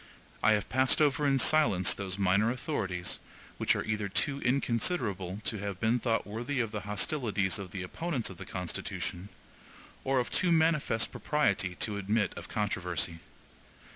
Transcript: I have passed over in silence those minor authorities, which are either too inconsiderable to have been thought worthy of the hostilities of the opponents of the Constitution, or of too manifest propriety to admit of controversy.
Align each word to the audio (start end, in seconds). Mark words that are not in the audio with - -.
I 0.41 0.53
have 0.53 0.67
passed 0.67 0.99
over 0.99 1.27
in 1.27 1.37
silence 1.37 1.93
those 1.93 2.17
minor 2.17 2.49
authorities, 2.49 3.19
which 3.59 3.75
are 3.75 3.83
either 3.85 4.09
too 4.09 4.41
inconsiderable 4.41 5.41
to 5.43 5.59
have 5.59 5.79
been 5.79 5.99
thought 5.99 6.25
worthy 6.25 6.59
of 6.59 6.71
the 6.71 6.79
hostilities 6.89 7.59
of 7.59 7.69
the 7.69 7.83
opponents 7.83 8.31
of 8.31 8.37
the 8.37 8.45
Constitution, 8.47 9.29
or 10.03 10.17
of 10.17 10.31
too 10.31 10.51
manifest 10.51 11.11
propriety 11.11 11.75
to 11.75 11.97
admit 11.97 12.33
of 12.35 12.47
controversy. 12.49 13.19